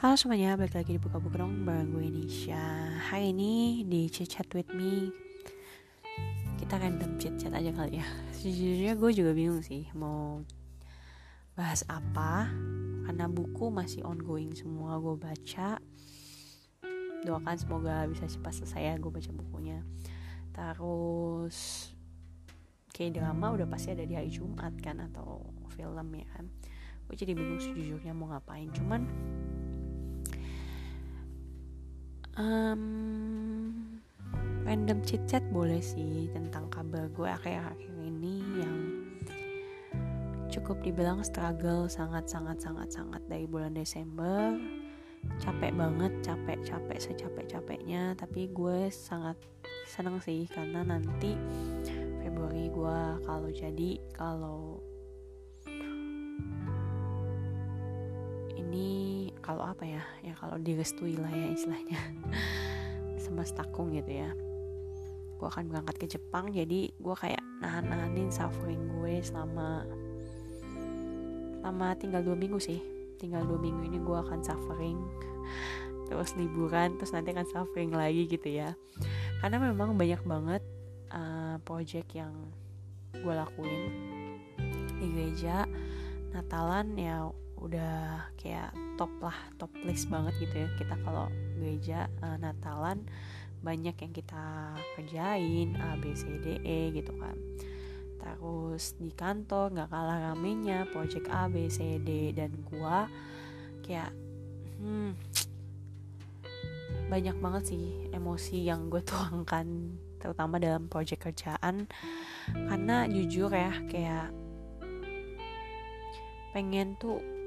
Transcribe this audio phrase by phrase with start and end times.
[0.00, 2.56] Halo semuanya, balik lagi di Buka-Buka dong bareng gue Nisha.
[3.12, 5.12] Hari ini di Chit Chat With Me.
[6.56, 8.06] Kita random chit chat aja kali ya.
[8.32, 10.40] Sejujurnya gue juga bingung sih Mau
[11.52, 12.48] bahas apa
[13.04, 15.76] Karena buku masih ongoing semua gue baca.
[17.20, 19.84] Doakan semoga bisa cepat selesai ya gue baca bukunya.
[20.56, 21.92] Terus
[22.96, 25.44] Kayak drama udah pasti ada di hari Jumat kan Atau
[25.76, 26.48] film ya kan.
[27.04, 29.04] Gue jadi bingung sejujurnya mau ngapain Cuman
[32.40, 32.82] um,
[34.64, 38.78] random chit chat boleh sih tentang kabar gue akhir-akhir ini yang
[40.50, 44.56] cukup dibilang struggle sangat sangat sangat sangat dari bulan Desember.
[45.36, 49.36] Capek banget capek capek secapek capeknya tapi gue sangat
[49.84, 51.36] seneng sih karena nanti
[52.24, 54.80] Februari gue kalau jadi kalau
[59.50, 61.98] kalau apa ya ya kalau direstui lah ya istilahnya.
[63.26, 64.30] Semestaku gitu ya.
[65.42, 69.82] Gue akan berangkat ke Jepang jadi gue kayak nahan-nahanin suffering gue selama
[71.58, 72.78] selama tinggal dua minggu sih.
[73.18, 75.02] Tinggal dua minggu ini gue akan suffering
[76.06, 78.78] terus liburan terus nanti akan suffering lagi gitu ya.
[79.42, 80.62] Karena memang banyak banget
[81.10, 82.54] uh, project yang
[83.18, 83.90] gue lakuin.
[84.94, 85.66] Di gereja
[86.30, 87.26] Natalan ya
[87.60, 90.68] udah kayak top lah top list banget gitu ya.
[90.80, 91.28] Kita kalau
[91.60, 93.04] gereja uh, Natalan
[93.60, 97.36] banyak yang kita kerjain A B C D E gitu kan.
[98.20, 103.08] Terus di kantor nggak kalah ramenya project A B C D dan gua
[103.84, 104.12] kayak
[104.80, 105.12] hmm,
[107.12, 109.66] banyak banget sih emosi yang gue tuangkan
[110.20, 111.90] terutama dalam project kerjaan.
[112.50, 114.32] Karena jujur ya kayak
[116.50, 117.39] pengen tuh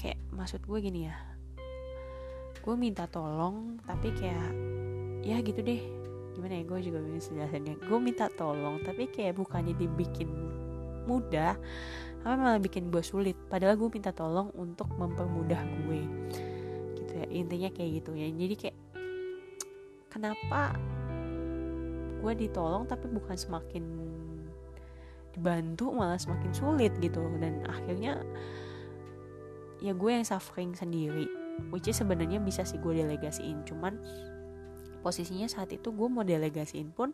[0.00, 1.16] kayak maksud gue gini ya.
[2.64, 4.52] Gue minta tolong tapi kayak
[5.20, 5.84] ya gitu deh.
[6.32, 10.32] Gimana ya gue juga bisa jelasinnya gue minta tolong tapi kayak bukannya dibikin
[11.04, 11.58] mudah
[12.24, 13.36] tapi malah bikin gue sulit.
[13.52, 16.00] Padahal gue minta tolong untuk mempermudah gue.
[16.96, 18.28] Gitu ya intinya kayak gitu ya.
[18.32, 18.78] Jadi kayak
[20.08, 20.76] kenapa
[22.20, 23.84] gue ditolong tapi bukan semakin
[25.32, 27.20] dibantu malah semakin sulit gitu.
[27.40, 28.20] Dan akhirnya
[29.80, 33.60] ya gue yang suffering sendiri which is sebenarnya bisa sih gue delegasiin.
[33.68, 34.00] Cuman
[35.04, 37.12] posisinya saat itu gue mau delegasiin pun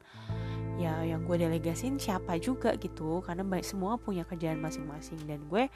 [0.79, 5.19] ya yang gue delegasiin siapa juga gitu karena baik semua punya kerjaan masing-masing.
[5.27, 5.67] Dan gue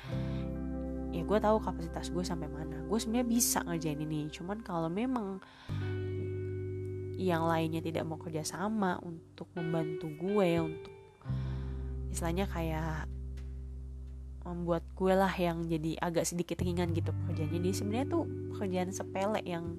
[1.10, 2.86] ya gue tahu kapasitas gue sampai mana.
[2.86, 5.42] Gue sebenarnya bisa ngerjain ini cuman kalau memang
[7.20, 10.94] yang lainnya tidak mau kerja sama untuk membantu gue untuk
[12.08, 13.04] istilahnya kayak
[14.40, 17.60] membuat gue lah yang jadi agak sedikit ringan gitu pekerjaannya.
[17.60, 18.24] Dia sebenarnya tuh
[18.56, 19.76] pekerjaan sepele yang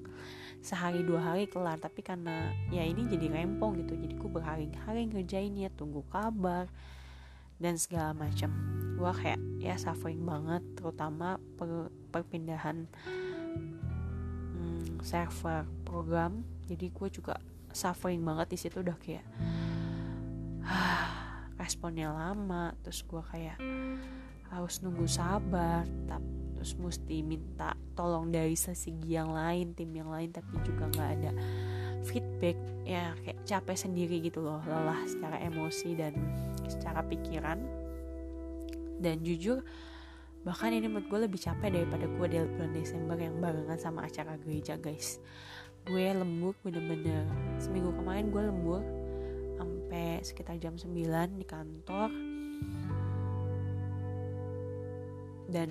[0.62, 1.82] sehari dua hari kelar.
[1.82, 6.70] Tapi karena ya ini jadi rempong gitu jadi gue berhari-hari ngerjainnya tunggu kabar
[7.58, 8.54] dan segala macam.
[8.94, 12.86] Gue kayak ya suffering banget terutama per, perpindahan
[14.54, 16.46] hmm, server program.
[16.70, 17.34] Jadi gue juga
[17.74, 19.26] suffering banget di situ udah kayak
[21.60, 23.58] responnya lama terus gue kayak
[24.52, 25.88] harus nunggu sabar
[26.62, 31.30] terus mesti minta tolong dari segi yang lain tim yang lain tapi juga nggak ada
[32.06, 36.14] feedback ya kayak capek sendiri gitu loh lelah secara emosi dan
[36.66, 37.58] secara pikiran.
[39.02, 39.62] Dan jujur
[40.42, 44.38] bahkan ini menurut gue lebih capek daripada gue di bulan Desember yang barengan sama acara
[44.38, 45.22] gereja guys.
[45.86, 47.26] Gue lembur bener-bener.
[47.58, 48.82] Seminggu kemarin gue lembur
[49.58, 50.94] sampai sekitar jam 9
[51.38, 52.10] di kantor
[55.52, 55.68] dan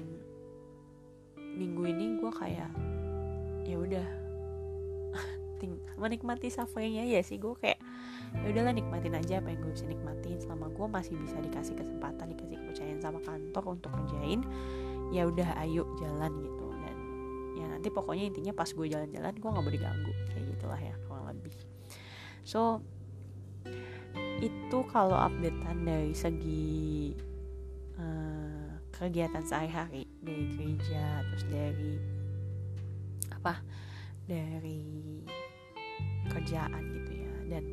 [1.58, 2.72] minggu ini gue kayak
[3.66, 4.08] ya udah.
[6.02, 7.82] Menikmati sufferingnya ya sih gue kayak
[8.32, 10.38] ya udahlah nikmatin aja apa yang gue bisa nikmatin.
[10.40, 14.46] Selama gue masih bisa dikasih kesempatan dikasih kepercayaan sama kantor untuk kerjain
[15.12, 16.66] ya udah ayo jalan gitu.
[16.72, 16.98] Dan
[17.60, 20.14] ya nanti pokoknya intinya pas gue jalan-jalan gue nggak mau diganggu.
[20.32, 21.56] Kayak gitulah ya kurang lebih.
[22.48, 22.82] So
[24.42, 27.14] itu kalau updatean dari segi
[28.02, 28.51] uh,
[29.02, 30.06] kegiatan sehari-hari.
[30.22, 31.98] Dari gereja terus dari
[33.34, 33.58] apa?
[34.30, 34.82] Dari
[36.30, 37.34] kerjaan gitu ya.
[37.50, 37.64] Dan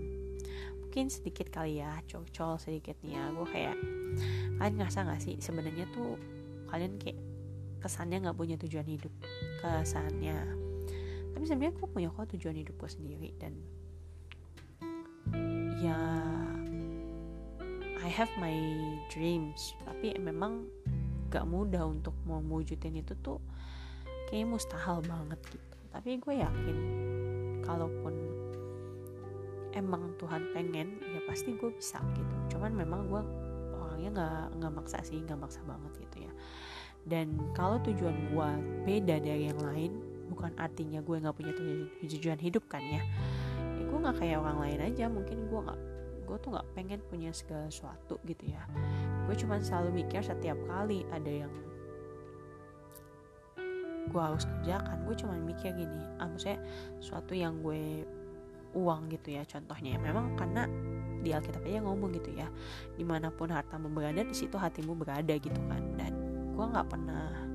[0.81, 3.77] mungkin sedikit kali ya cocol sedikit nih ya gue kayak
[4.57, 6.17] kalian ngerasa gak sih sebenarnya tuh
[6.73, 7.21] kalian kayak
[7.79, 9.13] kesannya nggak punya tujuan hidup?
[9.61, 10.39] Kesannya.
[11.37, 13.53] Tapi sebenarnya gue punya kok tujuan hidup gue sendiri dan
[15.79, 16.01] ya
[18.01, 18.57] I have my
[19.13, 19.77] dreams.
[19.85, 20.67] Tapi memang
[21.29, 23.41] gak mudah untuk mau mewujudin itu tuh
[24.29, 25.77] kayaknya mustahil banget gitu.
[25.89, 26.79] Tapi gue yakin
[27.65, 28.15] kalaupun
[29.73, 32.57] emang Tuhan pengen ya pasti gue bisa gitu.
[32.57, 33.23] Cuman memang gue
[33.77, 36.33] orangnya nggak nggak maksa sih nggak maksa banget gitu ya.
[37.09, 38.49] Dan kalau tujuan gue
[38.85, 39.93] beda dari yang lain
[40.29, 41.53] bukan artinya gue nggak punya
[42.05, 43.01] tujuan hidup kan ya
[43.81, 45.05] ya gue nggak kayak orang lain aja.
[45.09, 45.81] Mungkin gue nggak
[46.29, 48.69] gue tuh nggak pengen punya segala sesuatu gitu ya.
[49.25, 51.53] Gue cuma selalu mikir setiap kali ada yang
[54.09, 56.57] gue harus kerjakan gue cuma mikir gini ah maksudnya
[56.97, 58.09] sesuatu yang gue
[58.77, 59.97] uang gitu ya contohnya.
[59.97, 60.69] Ya memang karena
[61.19, 62.47] di Alkitab aja ngomong gitu ya
[62.95, 65.83] di mana pun hartamu berada di situ hatimu berada gitu kan.
[65.97, 66.13] Dan
[66.53, 67.49] gue nggak pernah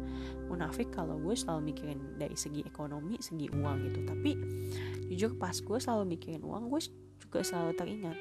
[0.50, 4.00] munafik kalau gue selalu mikirin dari segi ekonomi segi uang gitu.
[4.06, 4.32] Tapi
[5.10, 6.82] jujur pas gue selalu mikirin uang gue
[7.22, 8.18] juga selalu teringat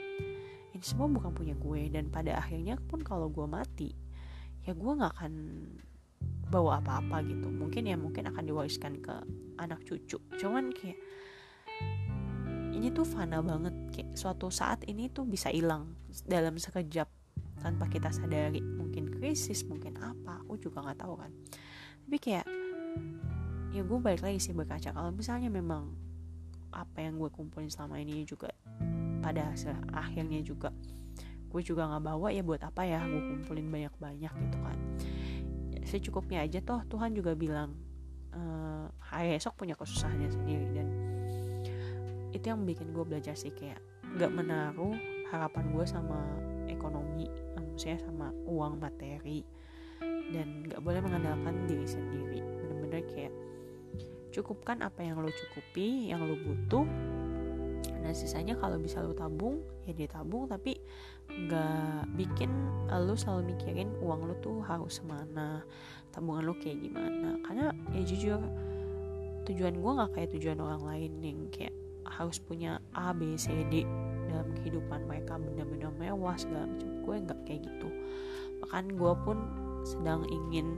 [0.83, 3.95] semua bukan punya gue dan pada akhirnya pun kalau gue mati
[4.67, 5.33] ya gue nggak akan
[6.53, 7.49] bawa apa-apa gitu.
[7.49, 9.15] Mungkin ya mungkin akan diwariskan ke
[9.57, 10.21] anak cucu.
[10.37, 11.01] Cuman kayak
[12.77, 13.73] ini tuh fana banget.
[13.97, 15.97] Kayak suatu saat ini tuh bisa hilang
[16.29, 17.09] dalam sekejap
[17.65, 18.61] tanpa kita sadari.
[18.61, 21.33] Mungkin krisis mungkin apa aku juga nggak tahu kan.
[22.05, 22.47] Tapi kayak
[23.73, 24.93] ya gue balik lagi sih berkaca.
[24.93, 25.97] Kalau misalnya memang
[26.73, 28.53] apa yang gue kumpulin selama ini juga
[29.23, 29.55] pada
[29.95, 30.75] akhirnya juga.
[31.49, 34.79] Gue juga nggak bawa ya buat apa ya gue kumpulin banyak-banyak gitu kan.
[35.73, 37.79] Ya, secukupnya aja toh Tuhan juga bilang
[38.99, 40.67] hari esok punya kesusahannya sendiri.
[40.75, 40.89] Dan
[42.33, 43.79] itu yang bikin gue belajar sih kayak
[44.17, 44.97] gak menaruh
[45.29, 46.21] harapan gue sama
[46.69, 49.45] ekonomi maksudnya sama uang materi
[50.33, 52.41] dan gak boleh mengandalkan diri sendiri.
[52.41, 53.33] Bener-bener kayak
[54.33, 56.89] cukupkan apa yang lo cukupi yang lo butuh
[58.03, 60.75] nah sisanya kalau bisa lo tabung ya ditabung tapi
[61.49, 62.51] gak bikin
[62.91, 65.63] lo selalu mikirin uang lo tuh harus semana
[66.11, 67.41] tabungan lo kayak gimana.
[67.47, 68.43] Karena ya jujur
[69.49, 71.73] tujuan gue gak kayak tujuan orang lain yang kayak
[72.03, 73.87] harus punya A B C D
[74.29, 76.91] dalam kehidupan mereka benda-benda mewah segala macam.
[77.07, 77.89] Gue nggak kayak gitu.
[78.61, 79.39] Bahkan gue pun
[79.87, 80.77] sedang ingin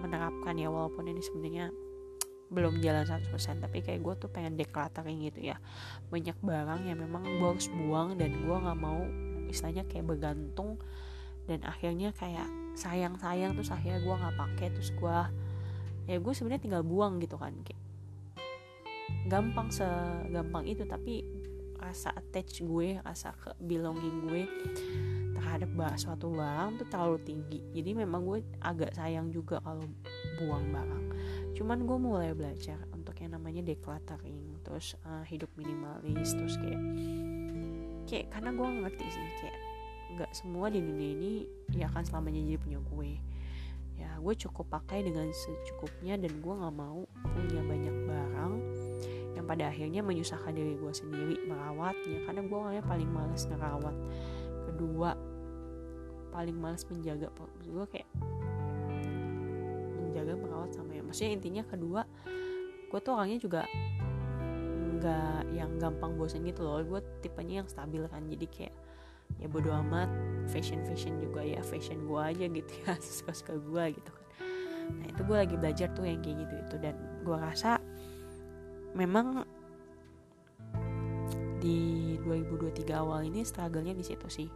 [0.00, 1.68] menerapkan ya walaupun ini sebenarnya
[2.50, 3.30] belum jalan 100%
[3.62, 5.56] tapi kayak gue tuh pengen decluttering gitu ya.
[6.10, 9.06] Banyak barang yang memang gue harus buang dan gue nggak mau
[9.46, 10.78] istilahnya kayak bergantung
[11.46, 12.46] dan akhirnya kayak
[12.78, 15.18] sayang-sayang terus akhirnya gue nggak pakai terus gue
[16.06, 17.82] ya gue sebenarnya tinggal buang gitu kan kayak
[19.26, 21.26] gampang segampang itu tapi
[21.78, 24.42] rasa attach gue rasa ke belonging gue
[25.34, 27.58] terhadap suatu barang tuh terlalu tinggi.
[27.72, 29.82] Jadi memang gue agak sayang juga kalau
[30.38, 31.09] buang barang
[31.56, 36.80] cuman gue mulai belajar untuk yang namanya decluttering terus uh, hidup minimalis terus kayak
[38.06, 39.58] kayak karena gue ngerti sih kayak
[40.18, 41.32] nggak semua di dunia ini
[41.70, 43.10] ya akan selamanya jadi punya gue.
[44.00, 48.54] Ya gue cukup pakai dengan secukupnya dan gue nggak mau punya banyak barang
[49.38, 52.26] yang pada akhirnya menyusahkan diri gue sendiri merawatnya.
[52.26, 53.96] Karena gue orangnya paling males ngerawat
[54.66, 55.10] kedua
[56.30, 57.26] paling males menjaga
[57.66, 58.08] gue kayak
[60.10, 62.02] menjaga merawat sama ya maksudnya intinya kedua
[62.90, 63.62] gue tuh orangnya juga
[65.00, 66.84] nggak yang gampang bosan gitu loh.
[66.84, 68.74] Gue tipenya yang stabil kan jadi kayak
[69.38, 70.10] ya bodo amat
[70.50, 74.26] fashion fashion juga ya fashion gue aja gitu ya suka suka gue gitu kan.
[74.90, 77.80] Nah itu gue lagi belajar tuh yang kayak gitu itu dan gue rasa
[78.92, 79.46] memang
[81.62, 84.48] di 2023 awal ini struggle-nya di situ sih.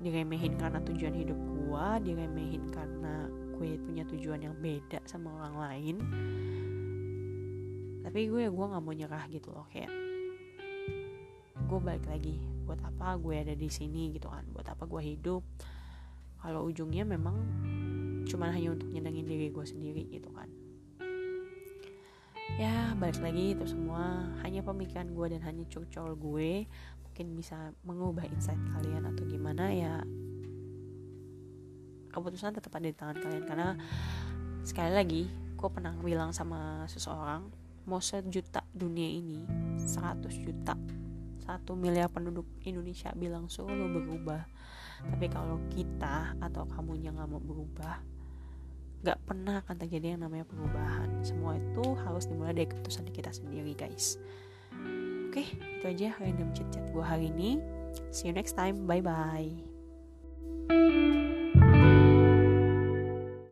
[0.00, 3.28] Diremehin karena tujuan hidup gue diremehin karena
[3.60, 5.96] gue punya tujuan yang beda sama orang lain.
[8.00, 9.92] Tapi gue gue nggak mau nyerah gitu loh kayak
[11.60, 14.48] gue balik lagi buat apa gue ada di sini gitu kan?
[14.56, 15.44] Buat apa gue hidup?
[16.40, 17.36] Kalau ujungnya memang
[18.24, 20.48] cuma hanya untuk nyenengin diri gue sendiri gitu kan.
[22.56, 24.24] Ya balik lagi itu semua.
[24.40, 26.64] Hanya pemikiran gue dan hanya curcol gue
[27.04, 30.00] mungkin bisa mengubah insight kalian atau gimana ya
[32.10, 33.44] keputusan tetap ada di tangan kalian.
[33.46, 33.68] Karena
[34.66, 37.48] sekali lagi gue pernah bilang sama seseorang
[37.88, 39.40] mau sejuta dunia ini
[39.80, 40.76] 100 juta
[41.40, 44.46] satu miliar penduduk Indonesia bilang suruh lo berubah.
[45.00, 48.20] Tapi kalau kita atau kamu yang nggak mau berubah
[49.00, 51.08] gak pernah akan terjadi yang namanya perubahan.
[51.24, 54.20] Semua itu harus dimulai dari keputusan kita sendiri guys.
[55.30, 57.58] Oke itu aja random chat chat gue hari ini.
[58.12, 58.84] See you next time.
[58.84, 59.50] Bye bye